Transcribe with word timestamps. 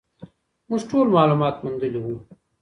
موږ 0.69 0.81
ټول 0.91 1.07
معلومات 1.17 1.55
موندلي 1.63 1.99
وو. 2.01 2.17